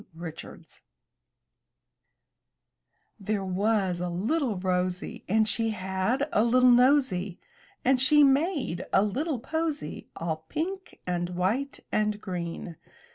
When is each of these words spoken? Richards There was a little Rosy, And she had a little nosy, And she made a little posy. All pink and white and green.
Richards 0.15 0.81
There 3.19 3.45
was 3.45 3.99
a 4.01 4.09
little 4.09 4.55
Rosy, 4.55 5.23
And 5.29 5.47
she 5.47 5.69
had 5.69 6.27
a 6.33 6.43
little 6.43 6.71
nosy, 6.71 7.39
And 7.85 8.01
she 8.01 8.23
made 8.23 8.83
a 8.91 9.03
little 9.03 9.37
posy. 9.37 10.07
All 10.15 10.37
pink 10.49 10.99
and 11.05 11.29
white 11.29 11.81
and 11.91 12.19
green. 12.19 12.77